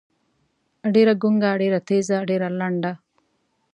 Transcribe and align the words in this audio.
ډېــره 0.93 1.13
ګونګــــــه، 1.21 1.51
ډېــره 1.61 1.79
تېــزه، 1.87 2.17
ډېــره 2.29 2.49
لنډه. 2.59 2.91